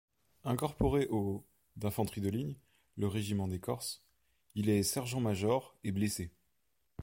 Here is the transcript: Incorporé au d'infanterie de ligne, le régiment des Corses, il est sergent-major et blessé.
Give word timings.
Incorporé 0.45 1.05
au 1.11 1.45
d'infanterie 1.75 2.21
de 2.21 2.29
ligne, 2.31 2.55
le 2.95 3.05
régiment 3.07 3.47
des 3.47 3.59
Corses, 3.59 4.03
il 4.55 4.67
est 4.69 4.81
sergent-major 4.81 5.75
et 5.83 5.91
blessé. 5.91 6.31